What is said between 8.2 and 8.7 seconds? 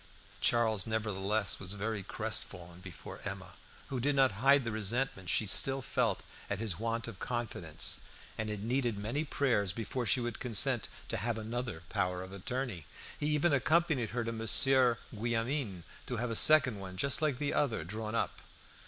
and it